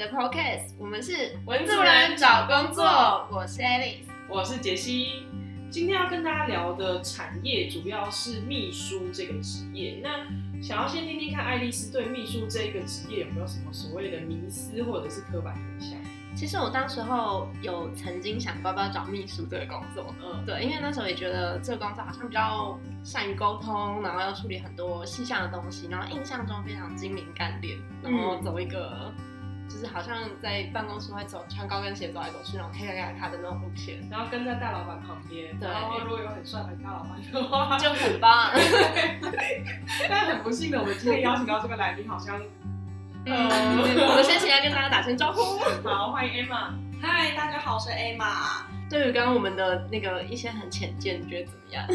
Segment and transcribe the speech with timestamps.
[0.00, 2.82] 期的 Podcast，我们是文主人找工作，
[3.30, 5.26] 我是 Alice，我是杰西。
[5.68, 10.00] 今天要跟大家聊的产业主要是秘书这个职业。
[10.02, 10.26] 那
[10.62, 15.98] 想要先听听看，爱丽丝对秘书这个职业有没有什么所谓的迷思或者是刻板印象？
[16.34, 29.12] 其实我当时候有曾经想过要不要找秘书这个工作，嗯，对，因为那时候也觉得这个工作好像比较善于沟通，然后要处理很多细项的东西，然后印象中非常精明干练，然后走一个
[29.72, 38.50] 就是好像在办公室会走穿高跟鞋走来走去那种黑卡黑卡的那种路线，然后跟在大老板旁边，对，然后如果有很帅的大老板的话就很棒。
[40.10, 42.42] 但很不幸的，我们今天邀请到这个来宾好像。
[43.26, 43.36] 嗯，
[44.10, 45.58] 我们先请来跟大家打声招呼。
[45.88, 46.72] 好，欢迎 Emma。
[47.00, 48.62] 嗨，大家好，我是 Emma。
[48.88, 51.86] 对于刚刚我们的那个一些很浅见，你觉得怎么样？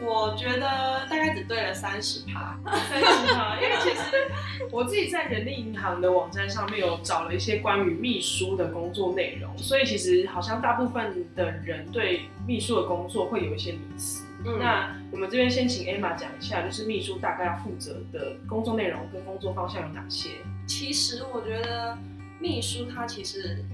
[0.00, 3.56] 我觉得大概只对了三十趴，三十趴。
[3.60, 4.30] 因为其实
[4.70, 14.24] 我自己在人力银行的网站上面有找了一些关于秘书的工作内容，所以其实好像大部分的人对秘书的工作会有一些迷思。
[14.60, 20.30] 那我们这边先请 Emma 讲一下，就是秘书大概要负责的工作内容跟工作方向有哪些？
[20.66, 21.96] 其实我觉得
[22.38, 23.64] 秘书他其实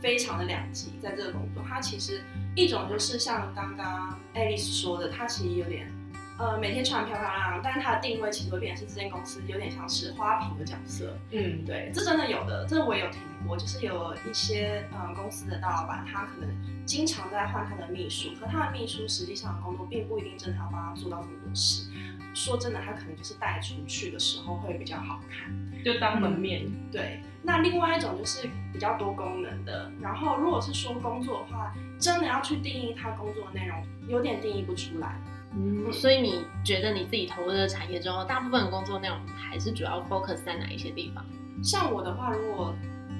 [0.00, 2.22] 非常的两极，在这个工作，他其实
[2.54, 5.90] 一种就是像刚刚 Alice 说的，她其实有点
[6.38, 11.16] 呃每天穿漂漂亮亮，但是它的定位其实会变成是这间公司有点像是花瓶的角色。
[11.30, 16.48] 嗯，对，这真的有的，这我也有听过，就是有一些呃公司的大老板，他可能
[16.84, 21.90] 经常在换他的秘书，可他的秘书实际上的工作并不一定真的要帮他做到这么多事。
[22.34, 26.66] 说真的，它可能就是带出去的时候会比较好看，就当门面。
[26.90, 29.90] 对，那另外一种就是比较多功能的。
[30.00, 35.20] 然后，如果是说工作的话，真的要去定义它工作的内容，有点定义不出来。
[35.54, 41.24] 嗯，所以你觉得你自己投入的产业中，大部分的工作内容还是主要 focus 在哪一些地方？
[41.62, 42.74] 像我的话，如果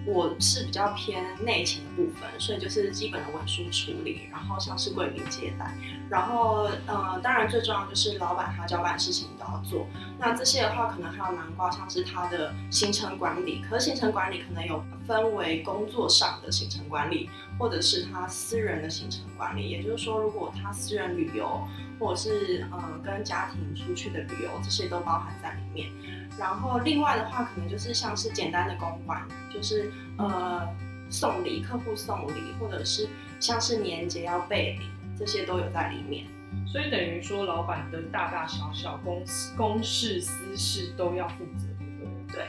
[0.04, 5.76] 我是比较偏内勤的部分，所以就是基本的文书处理，然后像是贵宾接待，
[6.10, 9.86] 然后呃，当然最重要就是老板他交办事情都要做。
[10.18, 13.62] 那这些的话，可能还有南瓜，像是他的行程管理。
[13.68, 19.68] 可是行程管理可能有分为工作上的行程管理，或者是他私人的行程管理。
[19.68, 21.66] 也就是说，如果他私人旅游，
[22.02, 25.88] 或者是呃跟家庭出去的旅游，这些都包含在里面。
[26.36, 29.22] 然后另外的话，可能就是像是简单的公关，
[29.54, 30.66] 就是呃
[31.08, 33.08] 送礼，客户送礼，或者是
[33.38, 34.86] 像是年节要备礼，
[35.16, 36.26] 这些都有在里面。
[36.66, 39.24] 所以等于说，老板的大大小小公
[39.56, 42.42] 公事私事都要负责，对不对？
[42.42, 42.46] 对。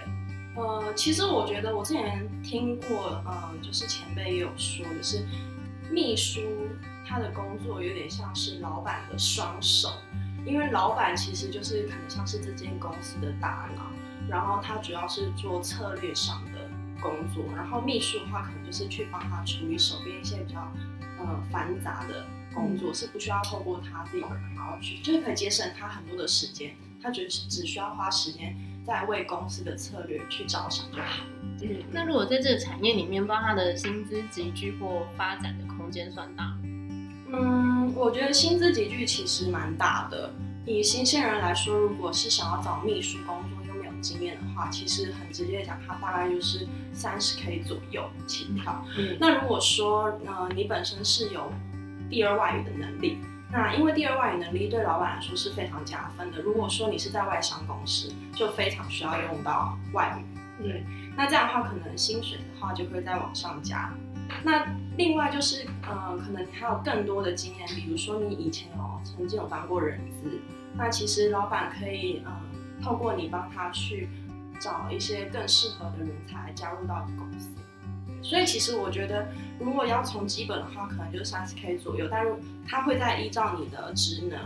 [0.56, 5.26] 呃，其实我觉得我之前听过，呃，就是前辈也有说，就是
[5.92, 6.42] 秘书
[7.06, 9.90] 他的工作有点像是老板的双手。
[10.46, 13.84] 因为老板其实就是可能像是这间公司的大脑，
[14.28, 16.70] 然后他主要是做策略上的
[17.02, 20.60] 工作，然后秘书的话可能就是去帮他处理手边一些比较
[21.18, 28.54] 呃繁杂的工作，是不需要透过他自己本人然后去，就是可以节省他很多的时间，他只是只需要花时间
[28.86, 31.24] 在为公司的策略去着想就好。
[31.62, 36.54] 嗯，那如果在这个产业里面，帮他的薪资集聚或发展的空间算大？
[37.34, 40.32] 嗯，我觉得薪资集聚其实蛮大的。
[40.66, 48.86] 以新鲜人来说，如果是想要找秘书工作又没有经验的话，其实很直接讲，它大概就是三十 K 左右起跳。
[48.98, 51.52] 嗯，那如果说呃你本身是有
[52.08, 53.18] 第二外语的能力，
[53.52, 56.40] 那因为第二外语能力对老板来说是非常加分的。
[56.40, 60.38] 如果说你是在外商公司，就非常需要用到外语。
[60.64, 60.84] 嗯，
[61.18, 63.92] 那这样的话，可能薪水的话就会再往上加。
[64.44, 64.66] 那
[64.98, 70.40] 另外就是，呃，可能你还有更多的经验，比如说你以前有曾经有当过人资，
[70.76, 72.32] 那其实老板可以，呃，
[72.82, 74.10] 透过你帮他去
[74.60, 77.50] 找一些更适合的人才加入到你公司。
[78.22, 79.28] 所以其实我觉得，
[79.60, 82.34] 如果要从基本的话，可能就是三十 K 左右，但是
[82.68, 84.40] 他会在依照你的职能，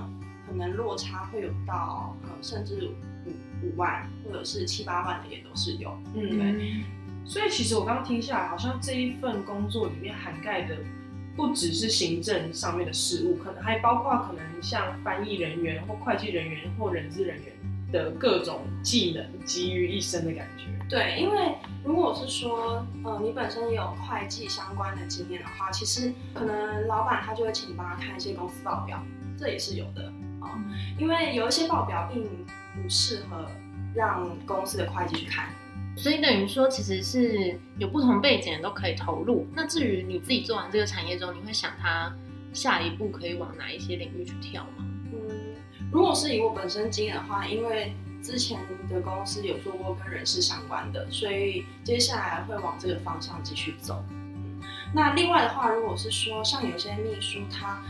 [0.48, 2.90] 可能落差会有到，呃，甚至
[3.26, 5.96] 五五万或者是七八万的也都是有。
[6.16, 6.84] 嗯，对。
[7.28, 10.78] 所以其实我刚刚听下来，好像这一份工作里面涵盖的
[11.36, 17.54] 不只是行政上面的事务，可能还包括可能像翻译人员或会计人员或人资人员
[17.92, 20.66] 的各种技能集于一身的感觉。
[20.90, 21.54] 对，因为
[21.84, 29.04] 如果是说，呃，你本身也有会计相关的经验的话，其实可能老板他就会请你帮他看一些公司报表，
[29.38, 30.06] 这也是有的
[30.40, 30.56] 啊。
[30.98, 33.46] 因为有一些报表并不适合
[33.94, 35.50] 让公司的会计去看。
[35.98, 39.48] 所以等于说，其实是有不同背景都可以投入。
[39.56, 42.16] 那至于你自己做完这个产业之后，你会想他
[42.54, 44.86] 下一步可以往哪一些领域去跳吗？
[45.12, 45.56] 嗯，
[45.92, 48.60] 如果是以我本身经验的话，因为之前
[48.90, 54.04] 的公司有做过跟人事相关的，所以接下来会往这个方向继续走。
[54.94, 57.82] 那另外的话，如果是说像有些秘书，他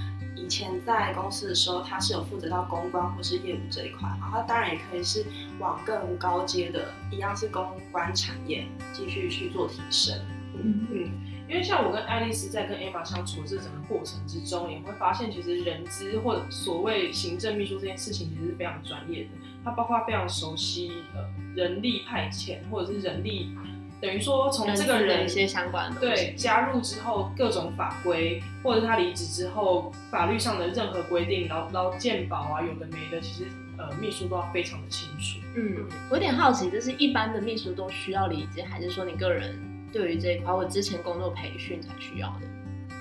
[0.47, 5.25] 以前在公司的时候，他是有负责到公关或是业务这一块，然后当然也可以是
[5.59, 10.17] 往更高阶的，一样是公关产业继续去做提升。
[10.55, 11.11] 嗯嗯，
[11.49, 19.29] 因为像我跟爱丽丝在跟 Emma 相处这整个过程之中，也会发现其实人资或者所谓行政秘书这件事情，其实是非常专业的。
[19.65, 21.25] 它包括非常熟悉呃
[21.57, 23.53] 人力派遣或者是人力。
[23.99, 35.39] 等于说，从这个人一些相关的对加入之后，各种法规，或者他离职之后，法律上的任何规定，劳劳健保啊，有的没的，其实呃秘书都要非常的清楚。
[35.55, 39.59] 嗯，我有点好奇，这是一般的秘书都需要理解，还是说你个人
[39.91, 42.47] 对于这一块或之前工作培训才需要的？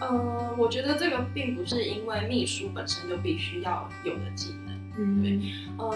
[0.01, 4.75] 呃，我觉得这个并不是因为秘书本身就必须要有的技能。
[4.99, 5.41] 嗯，对，
[5.77, 5.95] 呃。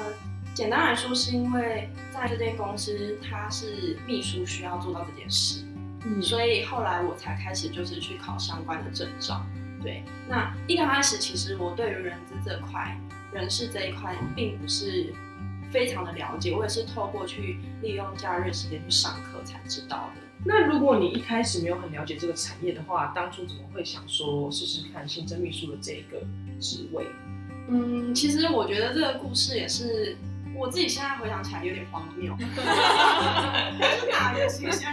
[0.61, 5.65] 简单来说，是因为在这间公司，他是秘书需要做到这件事，
[6.05, 9.43] 嗯，所以后来我才开始就是去考相关的证照。
[9.83, 12.95] 对，那一刚开始，其实我对于人资这块、
[13.33, 15.15] 人事这一块，并不是
[15.73, 20.21] 非常的了解，我也是透过去利用假日时间去上课才知道的。
[20.45, 26.21] 那如果你一开始没有很了解这个产业的话，当初怎么会想说试试看行政秘书的这个
[26.61, 27.07] 职位？
[27.69, 30.19] 嗯，其实我觉得这个故事也是。
[30.55, 32.37] 我自己现在回想起来有点荒谬，
[34.11, 34.93] 哪个形象？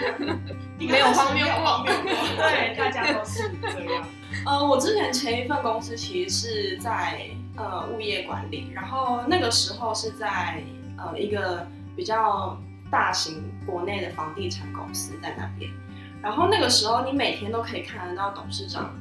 [0.79, 4.07] 没有荒谬过，对， 大家都是这样。
[4.45, 10.63] 呃，我之前前一份公司其实是在呃物业管理，然后那个时候是在
[10.97, 12.57] 呃一个比较
[12.89, 15.69] 大型国内的房地产公司在那边，
[16.21, 18.95] 然后那个时候你每天都可以看得到董事长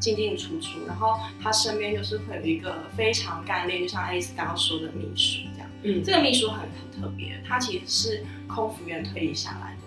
[0.00, 5.42] 进进出出，然后他身边就是会有一个非常干练，就像爱丽丝刚刚说的秘书。
[5.82, 9.82] 嗯，这个秘书很很特别，他其实是空服员退役下来的，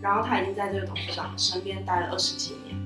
[0.00, 2.76] 然后他已经在这个董事长身边待了二十几年，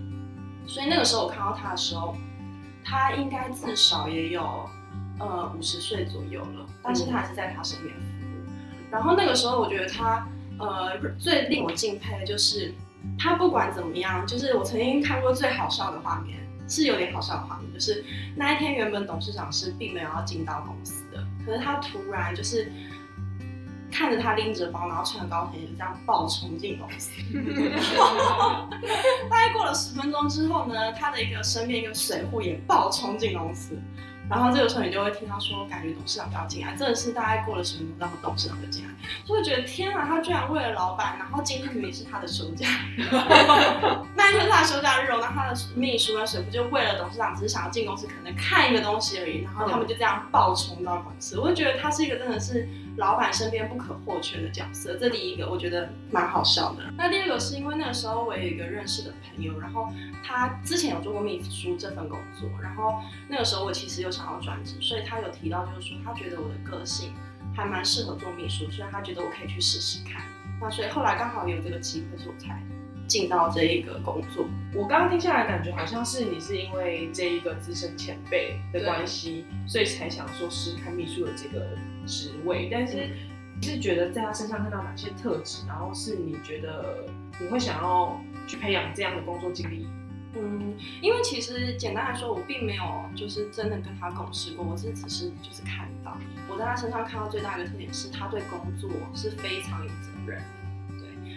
[0.66, 2.16] 所以那个时候我看到他的时候，
[2.84, 4.68] 他应该至少也有
[5.18, 8.90] 呃五十岁左右了，但是他还是在他身边服务。
[8.90, 10.28] 然后那个时候我觉得他
[10.58, 12.74] 呃最令我敬佩的就是
[13.18, 18.04] 他不管怎么样，就是我曾经看过最好笑的画面，是有点好笑的画面，就是
[18.36, 21.24] 那一天原本董事长是并没有要进到公司的。
[21.44, 22.70] 可是他突然就是
[23.90, 27.10] 看着他拎着包，然后穿着高跟鞋就这样暴冲进公司。
[29.28, 33.76] 大概过了十分钟之后呢，他的一个身边一个水户也暴冲进公司。
[34.30, 38.90] 然后这个时候你就会听他说，感觉董事长不要进来，真的是大概过了十分钟，然后董事长就进来，
[39.26, 42.66] 就会觉得天啊，他居然为了老板，然后今天明明是他的休假，
[44.14, 52.68] 那一天是他的休假日，那他的秘书跟水夫就为了董事长，只是想要进公司，可能看一个东西而已，然后他们就这样暴冲到公司，我就觉得他是一个真的是。
[53.00, 56.84] 老板身边不可或缺的角色，这第一个我觉得蛮好笑的。
[56.98, 59.88] 那第二个是因为那个时候我有一个认识的朋友，然后
[60.22, 67.14] 他之前有做过秘书这份工作，然后那个时候我其实有想要转职，所以他有提到就是说他觉得我的个性
[67.56, 70.22] 还蛮适合做秘书，所以他觉得我可以去试试看。
[70.60, 72.62] 那所以后来刚好有这个机会，所以我才
[73.10, 74.46] 进到这一个工作。
[74.74, 81.76] 我刚刚听下来感觉好像是你是因为这一个资深前辈的关系，所以才想说试看秘书的这个。
[82.06, 83.10] 职位，但是
[83.60, 87.04] 是觉得在他身上看到哪些特质，然后是你觉得
[87.38, 89.86] 你会想要去培养这样的工作经历？
[90.34, 92.82] 嗯，因为其实简单来说，我并没有
[93.14, 96.16] 就是真的跟他共事过，我是只是就是看到
[96.48, 100.42] 我在他身上看到最大的特点是他对工作是非常有责任。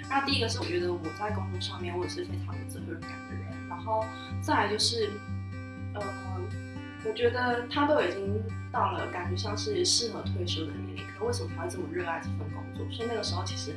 [0.03, 4.05] 对，那第一个是我觉得我在工作上面我也是非常有责任感的人，然后
[4.41, 5.09] 再来就是，
[5.93, 6.03] 呃，
[7.05, 8.41] 我觉得他都已经。
[8.73, 12.83] 到了感觉像是适合退休的年龄，可为什么他会这么热爱这份工作？
[12.91, 13.75] 所以那个时候其实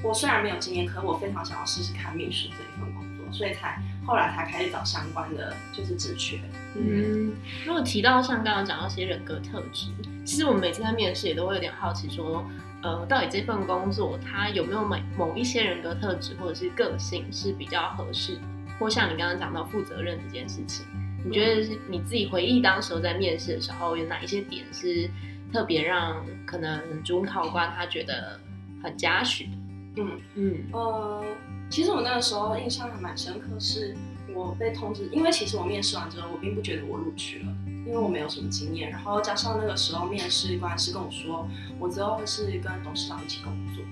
[0.00, 6.40] 我虽然没有经验，可是我非常想要试试看秘书这一份工作，所以才后来才开始找相关的就是职缺。
[6.76, 7.34] 嗯，
[7.66, 9.88] 如果提到像刚刚讲到一些人格特质，
[10.24, 12.44] 其实我们每次在面试也都会有点好奇，说
[12.82, 18.38] 呃，到底这份工作它有没有某某一些人格特质或者是个性是比较合适，
[18.78, 20.84] 或像你刚刚讲到负责任这件事情。
[21.24, 25.08] 你觉得是你自己回忆当时候在面试的时候，有哪一些点是
[25.52, 28.40] 特别让可能主考官他觉得
[28.82, 29.48] 很嘉许？
[29.96, 31.24] 嗯嗯呃，
[31.70, 33.94] 其实我那个时候印象还蛮深刻，是
[34.34, 37.54] 我被通知，因为其实我面试完之后，我并不觉得我录取了，
[37.92, 41.46] 因为我没有什么经验，然后加上那个时候面试官是跟我说，
[41.78, 43.84] 我之后会是跟董事长一起工作。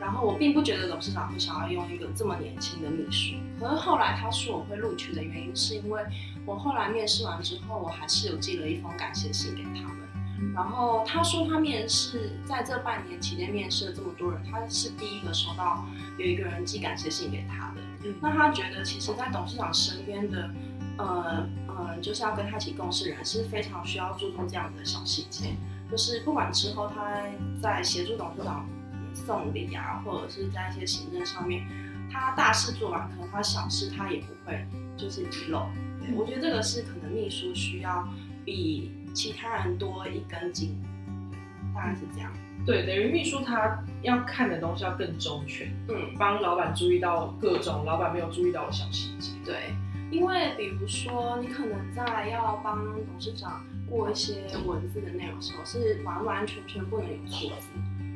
[0.00, 6.02] 然后我并不觉得董事长会想要用一个这么年轻的秘书，可是后来他说我会录取的原因，是因为
[6.44, 15.86] 我后来面试完之后，我还是有寄了一封感谢信给他们，然后他说他面试在这半年期间面试了这么多人，他是第一个收到
[16.18, 17.80] 有一个人寄感谢信给他的。
[18.06, 20.50] 嗯那他觉得其实，在董事长身边的，
[20.98, 25.56] 呃呃，就是要跟他一起共事的人是非常需要注重这样子的小细节，
[25.90, 27.22] 就是不管之后他
[27.60, 28.68] 在协助董事长
[29.14, 31.66] 送礼啊，或者是在一些行政上面，
[32.12, 35.66] 他大事做完，可能他小事他也不会就是遗漏。
[36.00, 38.06] 对我觉得这个是可能秘书需要
[38.44, 40.80] 比其他人多一根筋，
[41.30, 41.38] 对，
[41.74, 42.32] 大概是这样。
[42.66, 49.32] 对，等于秘书他要看的东西要更周全，嗯，帮老板注意到各种老板没有注意到的小细节。
[49.44, 49.74] 对，
[50.14, 57.66] 因为比如说你可能在要帮董事长过一些文字的内容时候，是完完全全不能有错字。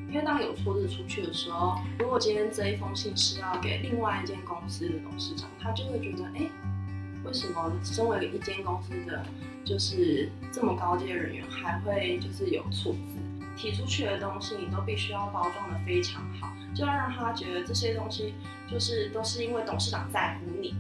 [0.09, 6.49] 因为当有错字出去的时候，如果今天这一封信是要给另外一间公司的董事长，他就会觉得，哎，
[7.25, 9.27] 为什么身为一间公司的
[9.65, 13.19] 就是这么高阶人员，还会就是有错字？
[13.57, 18.35] 提出去的东西，你都必须要包装的非常好，就要让他觉得这些东西
[18.71, 20.77] 就是都是因为董事长在乎你，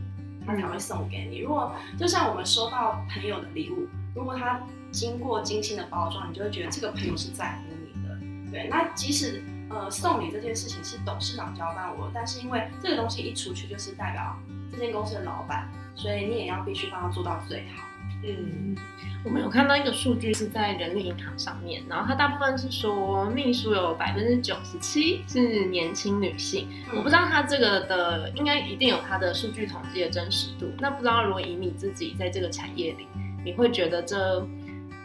[0.48, 1.38] 他才会送给你。
[1.40, 8.18] 如果就像我们收到朋友的礼物，如果他经过精心的包装，你就会觉得这个朋友是在乎你的。
[8.50, 14.34] 对，那即使呃送礼这件事情是董事长交办我，但是因为这个东西一出去，就是代表
[14.72, 17.84] 这间公司的老板，所以你也要必须帮他做到最好。
[18.24, 18.76] 嗯，
[19.24, 30.66] 我们有看到一个数据是在人力银行上面，然后它大部分是说秘书有百分之九十七是年轻女性，我不知道它这个的应该一定有它的数据统计的真实度。
[30.80, 33.06] 那不知道如果以你自己在这个产业里，
[33.44, 34.46] 你会觉得这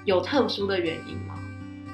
[0.05, 1.35] 有特殊的原因吗？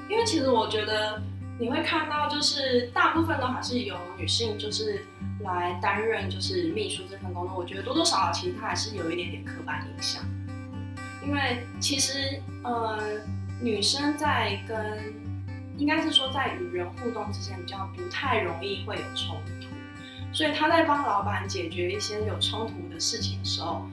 [0.10, 1.22] 因为其实我觉得
[1.60, 5.06] 你会看到，就是大部分都还是由女性就是
[5.42, 7.56] 来担任就是秘书这份工作。
[7.58, 10.24] 我觉得多多少少其实它还是有一点点刻板印象，
[11.26, 13.00] 因为其实呃
[13.62, 15.14] 女生在跟
[15.78, 19.68] 应该是说在与人互动之间比较不太容易会有冲突，
[20.34, 23.86] 所以她在帮老板解决一些有冲突的事情的时候，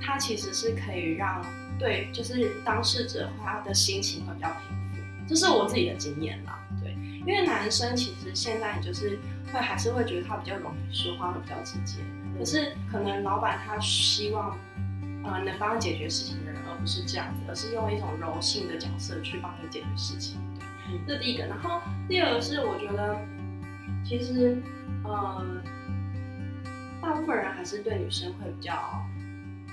[0.00, 1.44] 她其实是可以让
[1.78, 5.02] 对就是当事者他的心情会比较平复。
[5.28, 9.18] 这是我自己的经验啦，对，因为男生其实现在你就是
[9.52, 11.98] 会还是会觉得他比较容易说话，会比较直接，
[12.38, 14.56] 可是可能老板他希望，
[15.24, 16.38] 呃，能帮他解决事情，
[16.86, 20.38] 不是这样子，而是用一种柔性的角色去帮你解决事情，
[20.88, 21.44] 对，这是第一个。
[21.46, 23.18] 然后第二个是我觉得，
[24.04, 24.62] 其实，
[25.02, 25.44] 呃，
[27.02, 29.04] 大部分人还是对女生会比较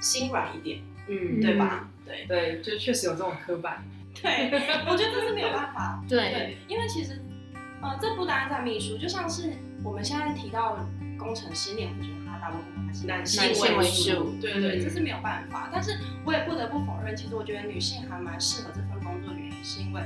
[0.01, 1.87] 心软一点，嗯，对吧？
[2.03, 3.83] 对对，就确实有这种刻板。
[4.19, 4.49] 对，
[4.89, 6.03] 我觉得这是没有办法。
[6.09, 7.21] 对对，因为其实，
[7.79, 9.53] 呃，这不单单在秘书，就像是
[9.83, 10.79] 我们现在提到
[11.19, 13.41] 工程师，你也会觉得他大部分还是男性
[13.77, 15.69] 为主对对，嗯这是没有办法。
[15.71, 20.01] 但是我也不得不否认，其实我觉得女性还蛮适合这份工作的原因，是因为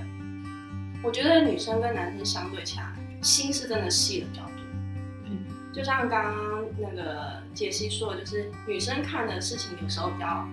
[1.01, 2.85] 我觉得女生跟男生相对起来，
[3.23, 4.53] 心是真的细的比较多。
[5.25, 10.47] 嗯就像刚刚那个杰西说的，就是女生看的事情有时候比较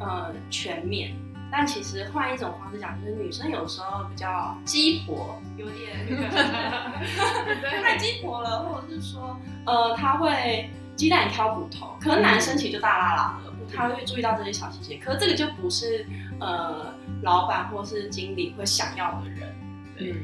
[0.00, 1.14] 呃全面，
[1.52, 16.04] 但其实换一种方式讲，就是女生有时候比较鸡婆，有点那个 太鸡婆了，或者是说呃她会鸡蛋里挑骨头，可能男生其实就大拉拉的，他会注意到这些小细节，可是这个就不是
[16.38, 16.92] 呃
[17.22, 19.54] 老板或是经理会想要的人。
[19.96, 20.14] 嗯，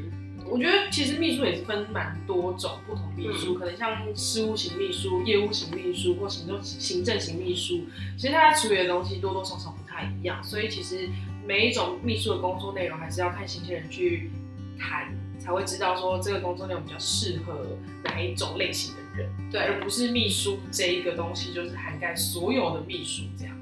[0.50, 7.87] 我觉得其实秘书也是分蛮多种不同秘书，可能像事务型秘书、业务型秘书或行政行政型秘书，
[8.18, 11.09] 其实大家处理的东西多多少少不太一样，所以其实
[11.47, 14.30] 每一种秘书的工作内容还是要看新鲜人去
[14.78, 17.66] 谈，才会知道说这个工作内容比较适合
[18.04, 19.06] 哪一种类型的人，
[19.51, 23.57] 对而不是秘书这一个东西就是涵盖所有的秘书这样。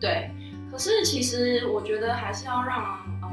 [0.00, 0.30] 对，
[0.70, 3.28] 可是其实我觉得还是要让呃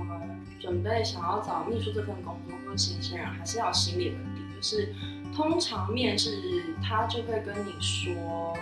[0.60, 4.44] 准备想要找秘书这份工作或者新鲜人，还是要心理稳定。
[4.56, 4.94] 就是
[5.34, 8.58] 通常面试他就会跟你说，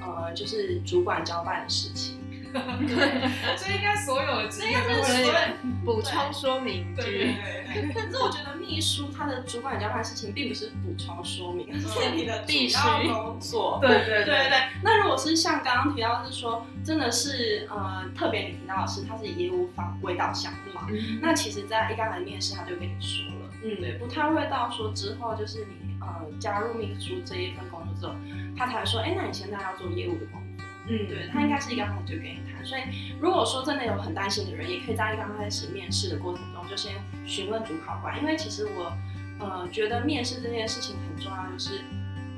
[0.00, 2.16] 呃，就是主管交办的事情。
[3.56, 5.52] 这应该所有的职业都这会应该是
[5.84, 7.34] 补充说明对句对。
[7.74, 7.92] 对。
[7.92, 13.78] 可是我觉得秘书他的主管交办事情并不是补充说明，而是你的必须主要工作。
[13.80, 20.86] 对对对对对，那如果是像刚刚提到是说，真的是呃特别你提到的是，他是以业务方为导向的嘛？
[20.90, 26.08] 嗯那其实，在一刚来面试，他就跟你说了，嗯对，不太会到说之后就是你呃
[26.40, 28.14] 加入秘书这一份工作之后，
[28.56, 30.47] 他才说，哎，那你现在要做业务的工作，
[30.88, 32.82] 嗯对他应该是一刚开始就跟你谈，所以
[33.20, 36.94] 如果说真的有很担心的人，也可以在一刚开始面试的过程中就先
[37.26, 38.92] 询问主考官，因为其实我
[39.38, 41.80] 呃觉得面试这件事情很重要，就是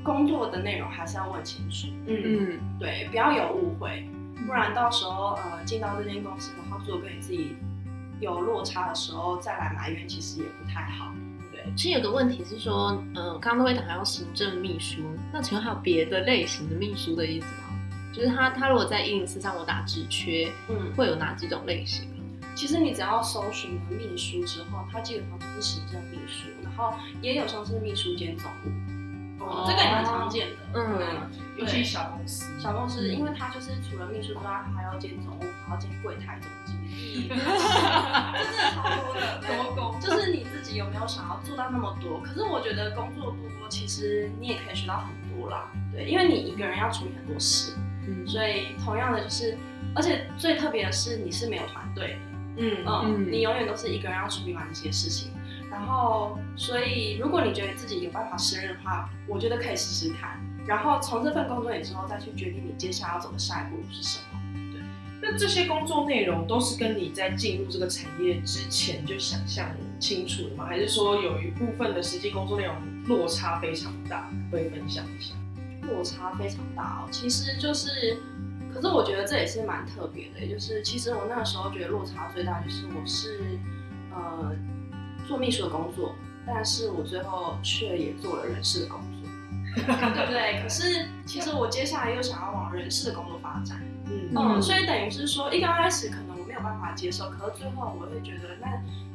[0.03, 4.05] 工作的内容还是要问清楚，嗯嗯，对，不要有误会，
[4.45, 7.55] 不然到时候呃进到这间公司，然后做跟你自己
[8.19, 11.13] 有落差的时候再来埋怨，其实也不太好。
[11.51, 17.60] 对，其实有个问题是说，嗯，刚刚都会讲到行政秘书，那请问还有别的类型的秘书的意思吗？
[18.13, 22.07] 就是他他如果在一零四上我打职缺，嗯，会有哪几种类型？
[22.53, 37.45] 其实你只要搜寻了秘书之后，它基本上就是行政秘书，然后也有像是秘书兼总务，哦，这个也蛮常见的，嗯，尤其小公司，小公司，因为他就是除了秘书之外，还要兼总务，还要兼柜台总经理， 真的
[38.73, 42.19] 超多的，多工，就是你自己有没有想要做到那么多？
[42.19, 47.73] 可是我觉得工作多，其实你也可以学到很多啦，对，因为你一个人要处理很多事，
[48.07, 49.57] 嗯，所以同样的就是，
[49.95, 52.17] 而且最特别的是你是没有团队。
[52.57, 55.31] 嗯嗯，你永远都是一个人要处理完这些事情，
[55.71, 64.41] 然后所以如果你觉得自己有办法胜任的话，我觉得可以试试看，然后从这份工作之后再去决定你接下来要走的下一步是什么。
[64.73, 64.81] 对，
[65.21, 70.65] 那这些工作内容都是跟你在进入这个产业之前就想象清楚的吗？
[70.65, 72.75] 还是说有一部分的实际工作内容
[73.07, 74.29] 落差非常大？
[74.51, 75.33] 可以分享一下。
[75.81, 78.17] 落差非常大哦，其实就是。
[78.73, 83.59] 可是我觉得这也是蛮特别的，就是其实我那个时候觉得落差最大就是我是
[84.13, 84.55] 呃
[85.27, 86.15] 做秘书的工作，
[86.47, 89.29] 但是我最后却也做了人事的工作，
[89.75, 90.63] 对不对？
[90.63, 96.30] 可是其实我接下来又想要往人事的工作发展，嗯嗯，所以等于是说一刚开始可能
[96.61, 98.67] 有办法接受，可是最后我会觉得，那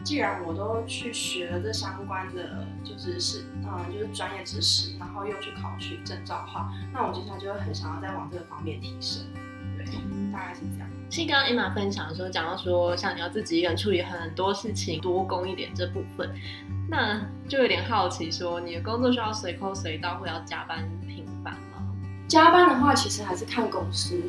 [0.05, 9.25] 既然我都去学了这相关的就是是嗯就是专业知识，然后又去考取证照的话，那我接下来就会很想要再往这个方面提升。
[9.76, 9.85] 对
[10.33, 10.88] 大概是这样。
[11.09, 16.29] 其实刚刚 Emma 分享的时候，讲到说，像你要自己一个人处理很多事情，多工一点这部分，
[16.91, 21.87] 那就有点好奇，说你的工作需要随扣随到，会要加班频繁吗？
[22.26, 24.20] 加班的话，其实还是看公司，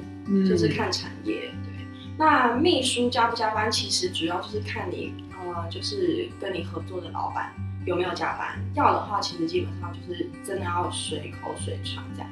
[0.47, 1.51] 就是看产业。
[1.63, 1.76] 对，
[2.17, 7.53] 那秘书加不加班，其实主要就是看你，呃，就是跟你合作的老板
[7.85, 8.59] 有没有加班。
[8.73, 12.29] 要的话，其实基本上就是真的要随口随传这样。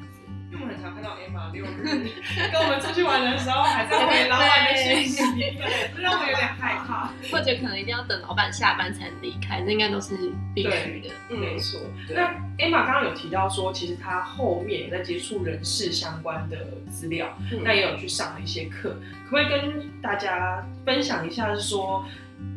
[0.59, 2.09] 我们很常看到 Emma 六日
[2.51, 5.21] 跟我们出去玩的时候，还在回老板的讯息，
[5.97, 7.11] 让我有点害怕。
[7.31, 10.15] 或者可能一定要等老板下班才离开，这应该都是
[10.53, 11.09] 必须的。
[11.29, 11.79] 没错。
[12.09, 16.57] 那 Emma 刚刚有提到说，其实他后面也在接触人事相关的
[16.89, 21.53] 资料，那也有去上了一些课，可不可以跟大家分享一下？
[21.53, 22.05] 是说。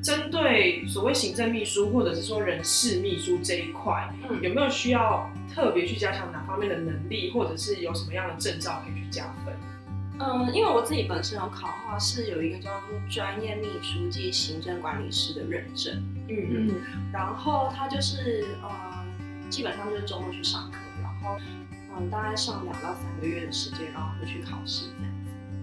[0.03, 9.55] 针对所谓行政秘书或者是说人事秘书这一块，嗯，有没有需要特别去加强哪方面的能力，或者是有什么样的证照可以去加分？
[10.21, 15.95] 嗯，因为我自己本身有考的话，是有一个叫做专业秘书及行政管理师的认证，
[16.29, 16.75] 嗯嗯，
[17.13, 18.71] 然后他就是呃，
[19.49, 21.37] 基本上就是周末去上课，然后
[21.97, 25.13] 嗯，大概上两到三个月的时间，然后会去考试这样。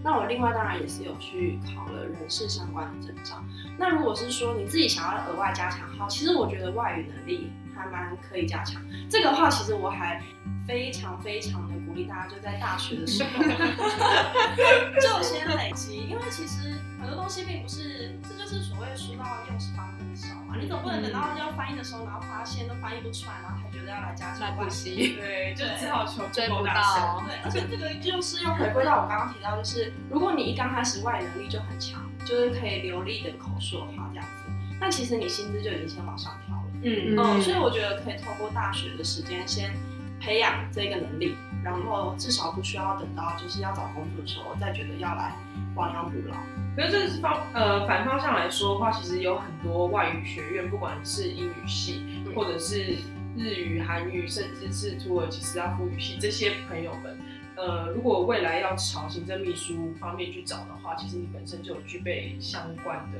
[0.05, 3.43] 那我另外当然也是有去考了人事相关的证照。
[3.75, 8.79] 那如果是说你自己想要额外加强，好，其实我觉得外语能力还蛮可以加强。
[9.09, 10.21] 这个话其实我还
[10.67, 13.29] 非常非常的励大家，就在大学的时候
[15.01, 20.55] 就先累积，因为其实很多东西并不是，这就是所谓书到用时方恨少嘛。
[20.59, 27.23] 你总不能等到要翻译的时候，然后发现都翻译不出来，然后才觉得要来加强补习，对，就只好求追不到。
[27.27, 36.63] 对，而且这个就是又回归到我刚刚提到，就是如果你一刚开始外语能力就很强，就是可以流利的口说话这样子，那其实你薪资就已经先往上调了。
[36.83, 37.41] 嗯嗯。
[37.41, 39.73] 所以我觉得可以透过大学的时间先
[40.19, 45.35] 培养这个能力，然后至少不需要等到就是要找工作的时候再觉得要来
[45.75, 46.35] 亡羊补牢。
[46.75, 52.97] 可是这是方呃反方向来说的话，其实有很多外语学院，不管是英语系，或者是
[53.35, 57.17] 日语、韩语，甚至是土耳其斯拉夫语系，这些朋友们，
[57.55, 63.19] 呃，如果未来要朝行政秘书方面去找的话，其实你本身就有具备相关的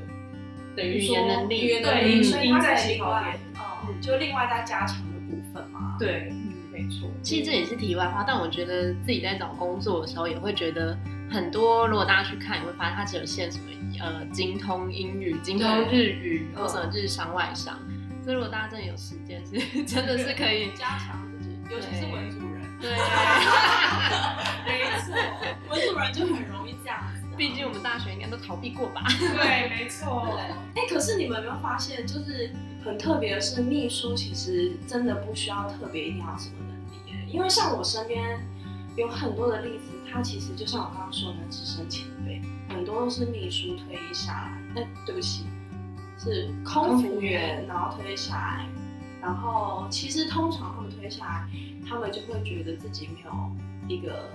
[0.76, 5.96] 等于说能力，对，所以在起跑点，嗯，就另外再加强的部分嘛。
[5.98, 6.30] 对，
[6.88, 7.10] 错。
[7.22, 10.96] 其实这也是题外话，但我觉得自己在找工作的时候，也会觉得。
[11.28, 13.64] 很多，如果大家去看，你会发现它只有限什么
[13.98, 17.76] 呃精通英语、精通日语或什么日商、外商。
[18.22, 22.62] 所以如果大家真的有时间，是真的是可以 加强自己，尤其是文组人。
[22.80, 22.90] 对，
[24.64, 25.16] 没错，
[25.68, 27.26] 文组人就很容易这样子。
[27.36, 29.02] 毕竟我们大学应该都逃避过吧？
[29.18, 30.38] 对， 没错。
[30.76, 32.52] 哎，可是你们有没有发现，就是
[32.84, 36.65] 很特别的是，秘书其实真的不需要特别一定要什么
[37.28, 38.40] 因为像我身边
[38.96, 39.92] 有很多的例子。
[40.08, 42.40] 他其实就像我刚刚说的，资深前辈
[42.72, 44.80] 很多都是秘书推下来。
[44.80, 45.44] 哎，对不起，
[46.16, 48.66] 是空服员，然后推下来。
[49.20, 51.48] 然后其实通常他们推下来，
[51.86, 53.50] 他们就会觉得自己没有
[53.88, 54.30] 一个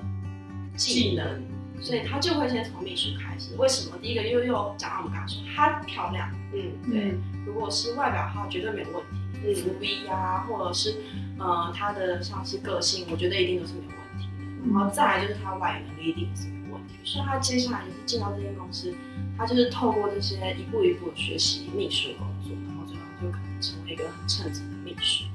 [0.76, 1.42] 技能，
[1.82, 3.56] 所以他就会先从秘书开始。
[3.56, 3.98] 为什么？
[4.00, 9.21] 第一个又又讲到我们刚刚说，她漂亮，嗯，对，如果是外表的话，绝对没有问题。
[9.44, 10.96] 嗯福利呀，或者是
[11.38, 14.74] 呃他的像是个性，我觉得一定都是没有问题的。
[14.74, 16.96] 然后再来就是他外语能力一定也是没有问题。
[17.04, 18.94] 所以他接下来就是进到这间公司，
[19.38, 25.26] 他就是透过这些一步一步的学习秘书的工作，然后最后就可能成为一个很称职的秘书。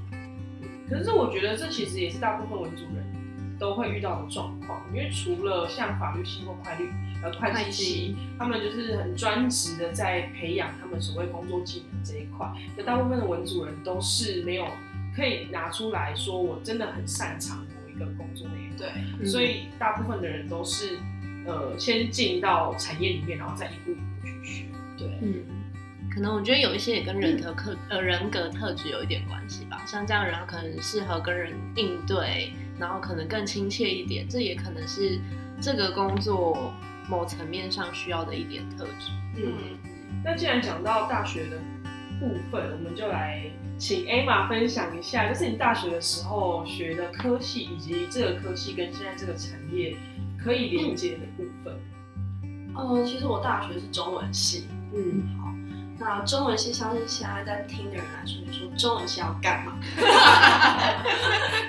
[0.88, 3.04] 可是我觉得这其实也是大部分文组人
[3.58, 6.90] 都会遇到的状况，因为除了像法律系或会律
[7.22, 14.66] 呃会计系，他们就是很专职的在培养他们所谓工作技能这一块，那大部分的文组人都是没有
[15.14, 18.88] 可以拿出来说我真的很擅长某一个工作内容，对，
[19.20, 20.98] 嗯所以大部分的人都是
[21.46, 24.64] 呃先进到产业里面，然后再一步一步去学。
[24.98, 25.44] 对，嗯，
[26.10, 29.82] 可能我觉得有一些也跟人格特呃人格特质有一点关系吧。
[29.86, 35.20] 像这样的人，他可能适合跟人应对，然后可能更亲切一点，这也可能是
[35.60, 36.72] 这个工作
[37.08, 39.10] 某层面上需要的一点特质。
[39.36, 39.78] 嗯，
[40.24, 41.58] 那既然讲到大学的
[42.18, 49.96] 部分，我们就来请 Emma 分享一下，就是你大学的时候学的科系，以及这个科系跟现在这个产业
[50.38, 51.74] 可以连接的部分。
[52.74, 55.52] 呃，其实我大学是中文系，嗯，好，
[55.98, 59.72] 那中文系相信现在在听的人来说，你说中文系要干嘛？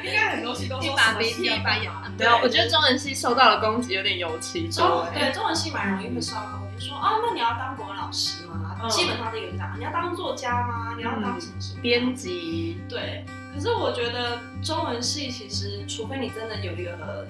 [0.04, 2.10] 应该很多系都一说把鼻涕一把眼泪。
[2.20, 5.08] 没有，我觉得中文系受到的攻击有点尤其中多。
[5.14, 8.54] 对中文系蛮容易会受到攻击，说啊，那你要当国文老师吗？
[8.82, 10.94] 嗯基本上第一这样，你要当作家吗？
[10.96, 17.26] 你要当什么什么编辑，对，可是我觉得中文系其实，除非你真的有一个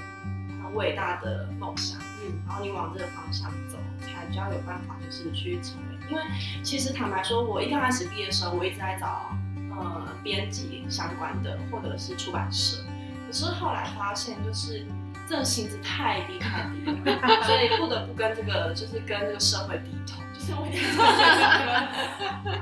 [0.62, 5.87] 很伟大的梦想，嗯然后你往这个方向走，才比较有办法，就是去成为。
[6.10, 6.22] 因为
[6.64, 9.32] 其实坦白说，我一刚开始毕业的时候，我一直在找
[9.72, 12.78] 呃编辑相关的，或者是出版社。
[13.28, 14.86] 可是后来发现，就是
[15.28, 20.66] 这个薪资太低太低了， 所以不得不跟这个就是跟这个社会低头，就是我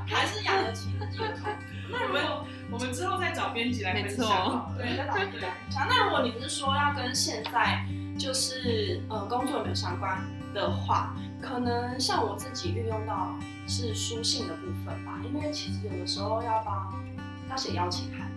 [0.08, 1.48] 还是养得起自己的工作。
[1.92, 4.74] 那如果我们之后再找编辑来分享。
[4.76, 5.86] 对，再找编辑来分享。
[5.88, 7.86] 那如果你不是说要跟现在
[8.18, 10.20] 就是呃工作有没有相关
[10.56, 13.36] 的话，可能像我自己运用到
[13.68, 16.92] 是书信的部分吧，因为其实有的时候要帮
[17.50, 18.32] 要写邀请函，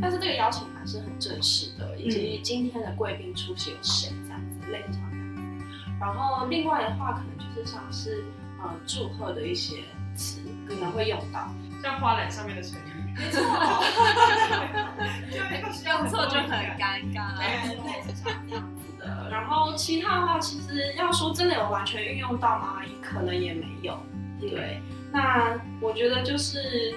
[0.00, 5.64] 但是这个邀请函是很正式的，以及今天的贵宾出席有谁这样子，类似像这样子。
[6.00, 8.24] 然后另外的话，可能就是像是
[8.62, 9.82] 呃祝贺的一些
[10.14, 11.50] 词可能会用到。
[11.82, 12.84] 像花篮上面的成语，
[13.16, 13.40] 没错，
[15.88, 17.36] 用错就很尴尬。
[17.36, 19.28] 对，类似像这样子的。
[19.30, 22.82] 然后其他的话，其实要说真的有完全运用到吗？
[23.02, 23.98] 可能也没有。
[24.40, 24.80] 对，
[25.12, 26.94] 那我觉得就是，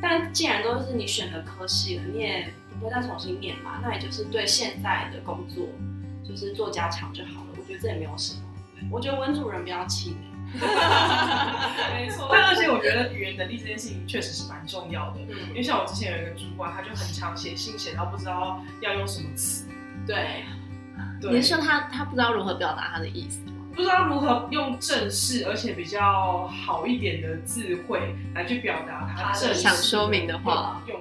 [0.00, 5.66] 但既然都是你选的科系了，你也不会再重新念嘛，那也就是对现在的工作
[6.26, 7.48] 就是做加强就好了。
[7.58, 8.42] 我觉得这也没有什么。
[8.90, 10.27] 我觉得文主人不要气馁。
[10.54, 12.28] 没错。
[12.30, 19.66] 但而且我觉得语言能力这件事情确实是蛮重要的，因嗯，为像我之前有一个主管，他就很常写信写到不知道要用什么词，
[20.06, 20.44] 对，
[21.20, 23.52] 对，你是说他他不知道如何表达他的意思吗？
[23.74, 31.00] 不知道如何用正式而且比较好一点的智慧来去表达他正式想说明的话用，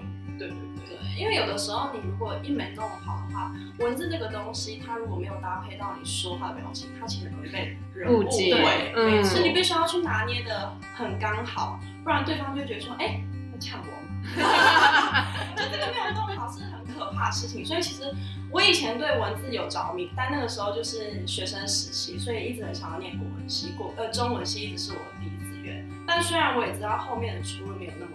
[1.18, 14.04] 因为有的时候你如果一没弄好的话，文字这个东西，它如果没有搭配到你说话的表情，它其实容易被人误解对，嗯所以你必须要去拿捏的很刚好，不然对方就觉得说，哎、他呛我吗？
[15.56, 17.66] 就这个没有弄好是很可怕的事情。
[17.66, 18.14] 所以其实
[18.52, 25.88] 我以前对文字有着迷，但那个时候就是学生时期，所以一直很想要念国文系，国呃中文系一直是我的第一志愿。
[26.06, 28.06] 但虽然我也知道后面的出路没有那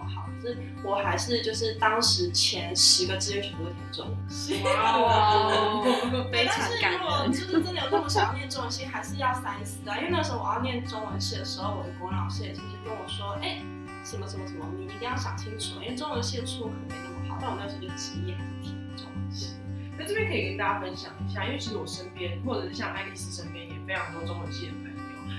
[0.47, 4.61] 是我还是就是当时前十个志愿全部都填中文系。
[4.63, 5.81] 哇
[6.31, 7.27] 非常感是如果。
[7.27, 9.97] 就是真的有那么想要念中文系，还是要三思啊。
[9.97, 13.61] 因为那时候我要念中文系的时候，我的国文老师也是跟我说，哎、
[14.03, 17.37] 什么什么什么，你一定要想清楚，因为中文系的出路可能没那么好。
[17.41, 19.55] 但我那时候就执意还是填中文系。
[19.97, 24.92] 那这边可以跟大家分享一下，因为其实我身边或者是像爱丽丝身边也非常多中文系的朋友，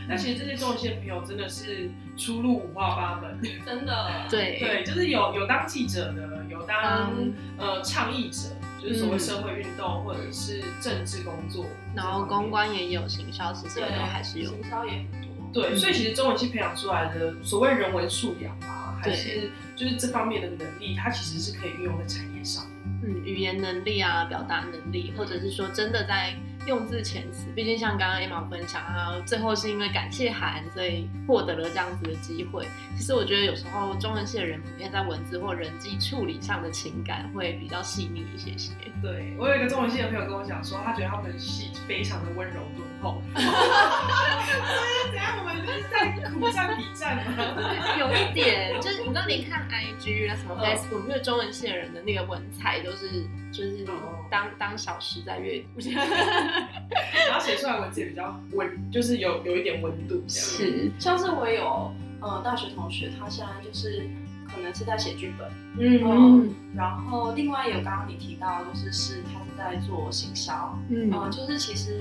[0.09, 8.51] 那其实这些中文系的朋友真的是出路五花八门， 真的， 对对，就是有有当记者的，有当、嗯呃倡议者，
[8.83, 14.51] 就是所谓社会运动、或者是政治工作，然后公关也有，行销其实也，都还是有。
[14.51, 15.29] 行销也很多。
[15.53, 22.65] 对，嗯所以其实中文系培养出来的所谓人文素养啊，还是就是这方面的能力，它其实是可以运用在产业上。
[23.03, 26.35] 嗯，语言能力啊，表达能力，或者是说真的在
[26.67, 27.47] 用字遣词。
[27.55, 32.67] 毕竟像刚刚 Emma 分享，啊，最后是因为感谢函，所以获得了这样子的机会。
[32.97, 38.73] 其实我觉得有时候中文系的人普遍在文字或人际处理上的情感会比较细腻一些些。
[39.03, 43.21] 对我有一个中文系的朋友跟我讲说，他觉得他们系非常的温柔敦厚。
[43.35, 45.39] 怎样？
[45.39, 47.33] 我们就是在苦战比战吗？
[47.99, 53.87] 有一点，就是你知道，你看 IG 啊，什么 Facebook，因为中文系的人的那个文采都是，就是
[54.31, 55.81] 当当小时在阅读，
[57.29, 60.49] 然后写出来文字也比较温，就是有有一点温度这样。
[60.49, 64.09] 是，像是我有呃大学同学，他现在就是
[64.47, 72.01] 可能是在写剧本，嗯，然后另外有刚刚你提到，就是是他是在做行销，嗯，就是其实。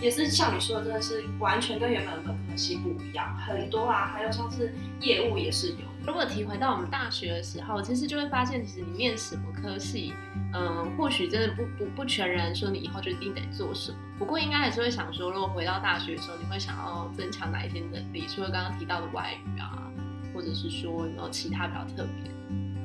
[0.00, 5.76] 也是像你说的，真的是完全跟原本本科系不一样，很多啊，还有像是业务也是有。
[6.06, 10.12] 如果提回到我们大学的时候，其实就会发现，其实你面什么科系，
[10.52, 13.98] 嗯，或许真的不不不全然说你以后就一定得做什么。
[14.18, 18.26] 不过应该还是会想说，如果回到大学的时候，你会想要增强哪一些能力？
[18.28, 19.90] 除了刚刚提到的外语啊，
[20.34, 22.30] 或者是说有没有其他比较特别？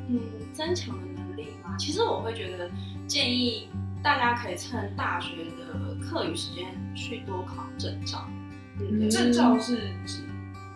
[0.10, 0.20] 嗯，
[0.54, 2.70] 增强的能力嘛，其实我会觉得
[3.08, 3.70] 建议。
[4.02, 8.26] 大家可以趁大学的课余时间去多考证照。
[8.80, 10.24] 嗯证照是指，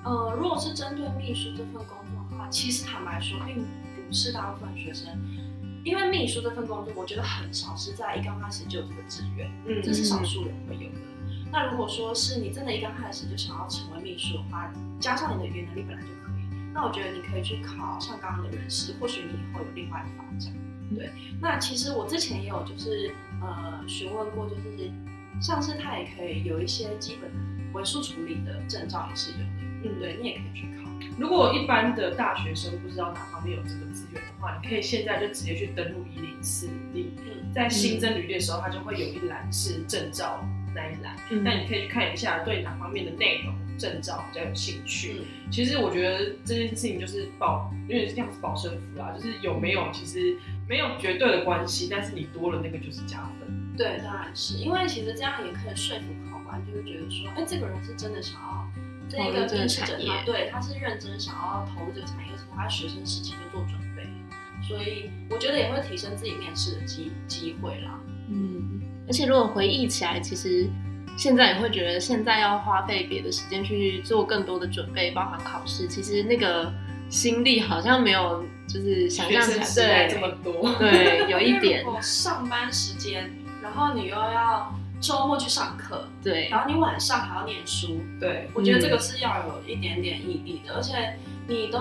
[0.03, 2.02] 呃，如果是针对秘书这份工
[2.53, 3.65] 其实坦白说，并
[4.07, 5.09] 不是大部分学生，
[5.83, 10.97] 因为秘书这份工作，我觉得很少是在一刚开始就有这个志愿，嗯，这是少数人会有的。
[11.51, 20.53] 那如果说是你真的一刚开始就想要成为秘书的话，加上你的语言能力本来就可以，那我觉得你可以去考上刚刚的人事，或许你以后有另外的发展。
[20.95, 21.09] 对，
[21.41, 23.11] 那其实我之前也有就是
[23.41, 24.91] 呃询问过，就是
[25.41, 27.31] 像是他也可以有一些基本
[27.73, 29.45] 文书处理的证照也是有的，
[29.83, 30.89] 嗯，对你也可以去考。
[31.19, 37.11] 如果一般的大学生不知道哪方面有这个资源的话，你可以现在就直接去登录一零四零，
[37.53, 40.43] 在新增履历的时候，它就会有一栏是证照
[40.73, 43.53] 那一栏，那你可以去看一下对哪方面的内容。
[43.75, 50.37] 证照比较有兴趣，其实我觉得这件事情就是保，因为这样是保身符啦，就是有没有其实
[50.69, 53.75] 没有绝对的关系，但是你多了那个就是加分。
[53.75, 58.62] 对，当然是因为其实这样也可以说服考官，就是觉得说，哎，这个人是真的想要
[59.09, 64.07] 这个面试者他对，他是认真想要投入这个产业，而且他学生时期就做准备，
[64.67, 67.99] 所以我觉得也会提升自己面试的机机会啦。
[68.29, 70.69] 嗯，而且如果回忆起来，其实。
[71.15, 75.87] 现在也会觉得，现在要花费别的时间去做更多的准备，包含考试。
[75.87, 76.73] 其实那个
[77.07, 80.73] 心力好像没有，就是想象起来这么多。
[80.79, 81.85] 对，有一点。
[82.01, 88.49] 上班时间，然后你又要周末去上课，对，然后你晚上还要念书，对。
[88.53, 91.77] 我觉得这个是要有一点点毅力的，而且你都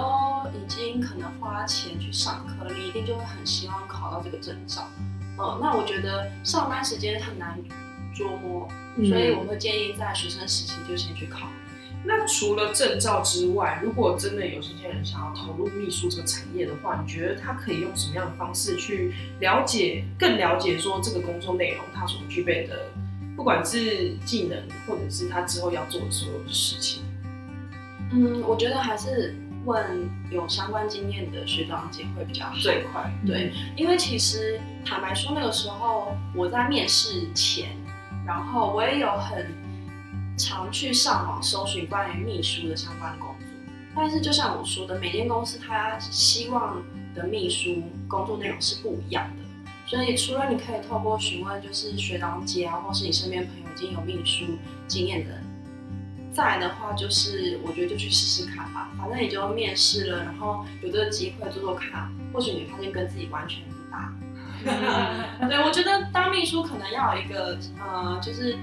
[0.52, 4.88] 已经可能花钱去上课，你一定就会很希望考到这个证照。
[5.38, 7.56] 嗯，那我觉得上班时间很难。
[8.14, 8.68] 琢磨，
[9.08, 11.48] 所以我会建议在学生时期就先去考。
[12.04, 22.90] 那除了证照之外，如果真的有这些人想要投入秘书这个产业的话，你觉得他可以用什么样的方式去了解、更了解说这个工作内容他所具备的，
[23.36, 27.02] 不管是技能或者是他之后要做的所有的事情？
[28.12, 33.12] 嗯，我觉得还是问有相关经验的学长姐会比较好，最快。
[33.26, 37.70] 对，因为其实坦白说，那个时候我在面试前。
[38.24, 39.48] 然后我也有很
[40.38, 43.48] 常去上网搜寻关于秘书的相关工作，
[43.96, 46.80] 但是就像我说的，每间公司它希望
[47.16, 49.42] 的秘书工作内容是不一样的，
[49.92, 54.46] 所以除了你可以透过询问就是学长姐啊，或是你身边朋友已经有秘书
[54.88, 55.38] 经验的，
[56.32, 64.10] 再来的话就是我觉得就去试试看吧，反正你就面试了，然后有这个机会做做看，或许你发现跟自己完全不搭。
[65.46, 68.56] 对，我觉得当秘书可能要有一个，呃，就是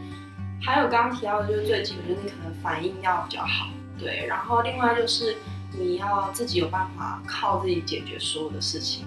[0.64, 3.68] 还有刚刚提到的，就是最基本，就是你可能反应要比较好，
[4.00, 4.26] 对。
[4.26, 5.36] 然后另外就是
[5.78, 9.06] 你要自己有办法靠自己解决所有的事情。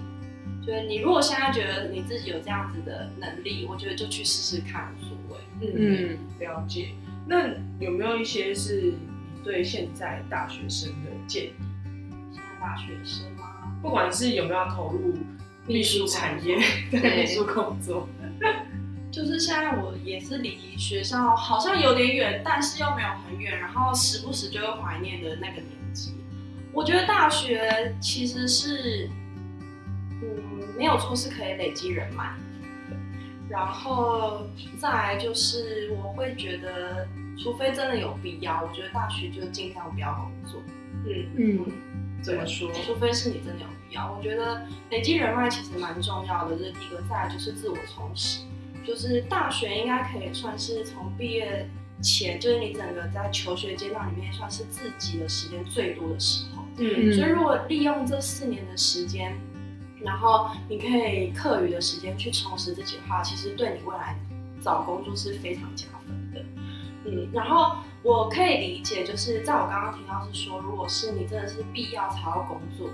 [0.65, 5.73] 就是你如果现在觉得你自己有这样子的能力，我觉得就去试试看，无所谓。
[5.75, 6.89] 嗯，了解。
[7.27, 7.49] 那
[7.79, 8.97] 有没有一些是你
[9.43, 11.53] 对现在大学生的建议？
[12.31, 13.73] 现在大学生吗？
[13.81, 15.13] 不管是有没有投入。
[15.65, 16.57] 秘书产业，
[16.91, 18.05] 对秘书工作，
[19.09, 26.15] 就是现在我也是离学校好像有点远，但是又没有很远，然后时不时就会怀念的那个年纪。
[26.73, 29.22] 我觉得大学其实是，嗯，
[30.83, 32.35] 没有错，是可以累积人脉。
[33.47, 34.45] 然后
[34.77, 37.07] 再来就是，我会觉得，
[37.41, 40.61] 除非真的有必要，我觉得大学就尽量不要工作。
[41.05, 41.71] 嗯嗯，
[42.21, 42.69] 怎么说？
[42.85, 44.11] 除非是你真的有必要。
[44.11, 47.01] 我觉得累积人脉其实蛮重要的，这是第一个。
[47.09, 48.41] 再来就是自我充实，
[48.85, 51.65] 就是大学应该可以算是从毕业
[52.01, 56.63] 前，就是你整个在求学阶段里面算是自己的时间最多的时候。
[56.77, 59.37] 嗯所以如果利用这四年的时间，
[60.03, 64.15] 然后你可以课余的时间去充实自己的话，其实对你未来
[64.61, 66.45] 找工作是非常加分的。
[67.05, 72.89] 嗯，然后我可以理解，就是在我刚刚提到是说，如果是你真的是必要才要工作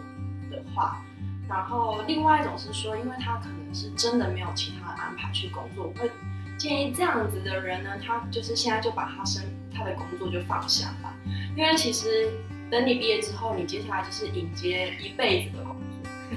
[0.51, 1.03] 的话，
[1.47, 6.09] 然后另外一种是说，因为他可能是真的没有其他的安排去工作，我会
[6.57, 9.43] 建议这样子的人呢，他就是现在就把他生
[9.73, 11.13] 他的工作就放下吧，
[11.55, 12.31] 因为其实
[12.69, 15.88] 等你毕业之后，你接下来就是迎接一辈子的工作。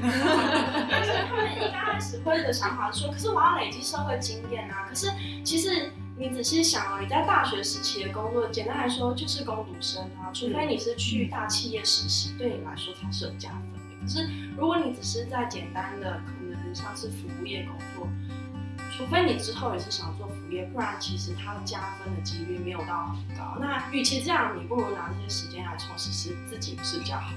[0.90, 4.84] 但是他们一开始会的想法是说，可是我要累积社会经验啊。
[4.88, 5.10] 可是
[5.44, 13.78] 其实你仔细想哦，你在大学时期的工作，简单来说就是工读生啊，除非你是去大企业实习，对你来说才是有加分的。
[14.02, 18.08] 可是如果你只是在简单的可能像是服务业工作，
[18.90, 23.56] 除非你之后也是想做服务业，不然其实它加分的几率没有到很高。
[23.60, 27.32] 那与其这样，你不如拿这些时间来充实是自己是比较好。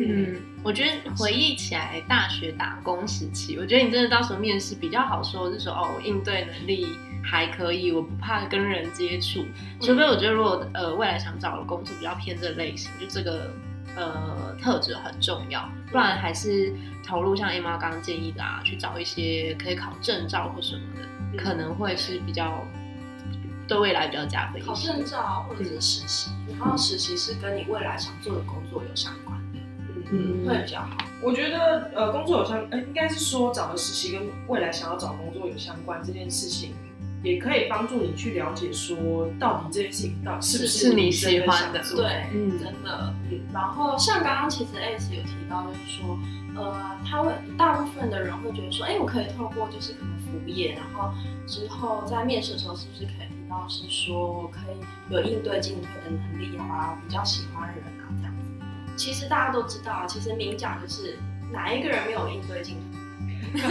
[0.00, 6.86] 嗯，我觉得回忆起来大学打工时期，我觉得你真的到时候面试比较好说，是说哦，我应对能力
[7.24, 9.44] 还可以，我不怕跟人接触。
[9.80, 13.50] 除非我觉得如果呃未来想找的工作比较偏这类型，就这个
[13.96, 16.72] 呃特质很重要，不然还是
[17.04, 20.82] 投入像 A 妈刚刚建议的啊，去找一些可以考证照或什么
[21.34, 22.64] 的，可能会是比较
[23.66, 24.92] 对未来比较加分一考些。
[24.92, 29.27] 证照或者是实习，然后实习是跟你未来想做的工作有相关的，
[30.12, 30.90] 嗯会比较好。
[31.20, 36.74] 我觉得呃，工作有相，呃，应该是说找的实习跟未来想要找工作有相关这件事情，
[37.24, 43.14] 也可以帮助你去了解说，到底这件事情到底是不是你喜欢的对，嗯真的。
[43.30, 46.18] 嗯然后像刚刚其实 Ace 有提到，就是说，
[46.54, 46.72] 呃，
[47.04, 51.10] 他会大部分的人会觉得说，哎，我可以透过就是可能服务业，然后
[51.46, 58.37] 之后在面试的时候，是不是可以提到是说我可以有应对进退的能力啊，比较喜欢人啊这样子。
[58.98, 61.16] 其实大家都知道啊，其实明讲就是
[61.52, 62.98] 哪一个人没有应对进退？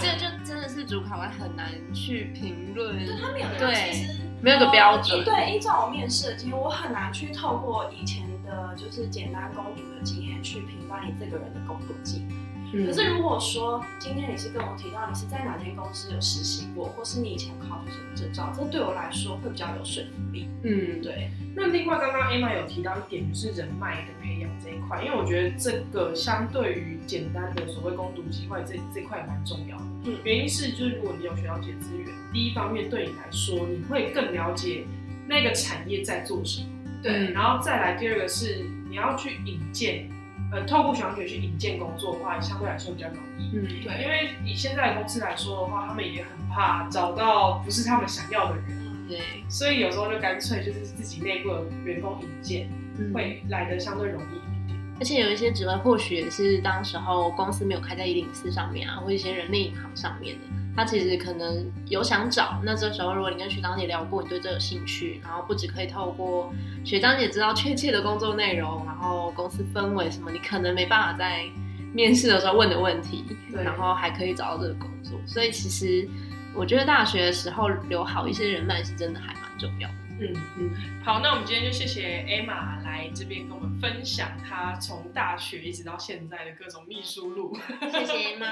[0.00, 12.36] 这个就真的是主考官很难去评论，对他没有对其实没有个标准呃对，依照我面试的经验，我很难去透过以前的就是简单公主的经验去评判你这个人的工作技能。
[12.36, 20.48] 嗯可是如果说今天你是跟我提到你是在哪间公司有实习过，或是你以前考取什么证照，这对我来说会比较有说服力。
[20.64, 29.84] 嗯，对，那另外，刚刚 Emma 有提到一点，就是人脉的培养这一块，因为我觉得这个相对于简单的所谓攻读机会这这块蛮重要的。
[30.06, 34.84] 嗯原因是就是如果你有学到这些资源，第一方面对你来说，你会更了解
[35.26, 36.68] 那个产业在做什么。
[37.02, 40.08] 对然后再来第二个是你要去引荐，
[40.52, 43.50] 呃，透过学长学去引荐工作的话，相对来说比较容易。
[43.52, 52.68] 嗯，对因为以现在的公司来说的话，他们也很怕找到不是他们想要的人，嗯，对，所以有时候就干脆就是自己内部的员工引荐。
[52.98, 54.78] 嗯会来的相对容易一点。
[54.98, 60.42] 而且有一些职位或许也是当时候公司没有开在一零四上面啊，或一些人力银行上面的，
[60.74, 62.62] 他其实可能有想找。
[62.64, 66.50] 那这时候如果你跟学长姐聊过，你对这有兴趣，然后不止可以透过
[66.82, 71.44] 学长姐知道确切的工作内容，然后公司氛围什么，你可能没办法在
[71.92, 75.20] 面试的时候问的问题，对然后还可以找到这个工作。
[75.26, 76.08] 所以其实
[76.54, 79.94] 我觉得大学的时候留好一些人脉是真的还蛮重要的。
[80.18, 87.54] 嗯嗯，好，那我们今天就谢谢 Emma 来这边跟我们分享她从大学一直到现在的各种秘书路。
[87.92, 88.46] 谢谢嘛，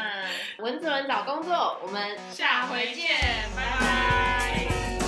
[0.58, 3.08] 文子文找工作，我们下回见，
[3.56, 5.03] 拜拜。